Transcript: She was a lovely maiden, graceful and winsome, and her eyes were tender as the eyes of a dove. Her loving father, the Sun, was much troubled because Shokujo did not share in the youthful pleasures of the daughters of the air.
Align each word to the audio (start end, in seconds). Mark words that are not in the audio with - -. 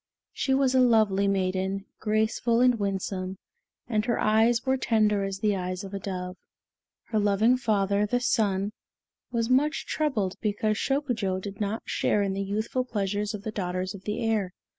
She 0.33 0.55
was 0.55 0.73
a 0.73 0.79
lovely 0.81 1.27
maiden, 1.27 1.85
graceful 1.99 2.59
and 2.59 2.79
winsome, 2.79 3.37
and 3.87 4.03
her 4.05 4.17
eyes 4.19 4.65
were 4.65 4.75
tender 4.75 5.23
as 5.23 5.37
the 5.41 5.55
eyes 5.55 5.83
of 5.83 5.93
a 5.93 5.99
dove. 5.99 6.37
Her 7.09 7.19
loving 7.19 7.55
father, 7.55 8.07
the 8.07 8.19
Sun, 8.19 8.71
was 9.31 9.47
much 9.47 9.85
troubled 9.85 10.37
because 10.41 10.75
Shokujo 10.77 11.39
did 11.39 11.61
not 11.61 11.83
share 11.85 12.23
in 12.23 12.33
the 12.33 12.41
youthful 12.41 12.83
pleasures 12.83 13.35
of 13.35 13.43
the 13.43 13.51
daughters 13.51 13.93
of 13.93 14.05
the 14.05 14.25
air. 14.25 14.53